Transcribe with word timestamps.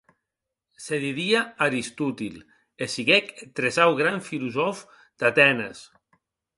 Se 0.85 0.97
didie 1.03 1.41
Aristotil, 1.65 2.37
e 2.83 2.85
siguec 2.95 3.25
eth 3.33 3.51
tresau 3.57 3.91
gran 4.01 4.17
filosòf 4.27 4.85
d'Atenes. 5.19 5.89